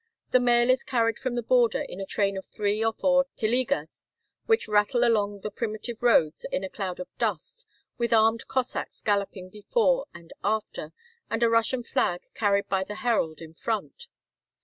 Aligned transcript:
The 0.31 0.39
mail 0.39 0.71
is 0.71 0.83
carried 0.83 1.19
from 1.19 1.35
the 1.35 1.43
border 1.43 1.81
in 1.81 1.99
a 2.01 2.07
train 2.07 2.35
of 2.35 2.47
three 2.47 2.83
or 2.83 2.91
four 2.91 3.27
telegas, 3.37 4.03
which 4.47 4.67
rattle 4.67 5.03
along 5.03 5.33
over 5.33 5.41
the 5.43 5.51
primitive 5.51 6.01
roads 6.01 6.43
in 6.51 6.63
a 6.63 6.69
cloud 6.71 6.99
of 6.99 7.07
dust, 7.19 7.67
with 7.99 8.11
132 8.11 8.47
Across 8.49 8.69
Asia 8.75 8.79
on 8.79 8.81
a 8.81 8.85
Bicycle 8.85 9.13
armed 9.13 9.27
Cossacks 9.27 9.33
galloping 9.35 9.49
before 9.51 10.05
and 10.15 10.33
after, 10.43 10.93
and 11.29 11.43
a 11.43 11.49
Russian 11.51 11.83
flag 11.83 12.21
carried 12.33 12.67
by 12.67 12.83
the 12.83 12.95
herald 13.05 13.41
in 13.41 13.53
front. 13.53 14.07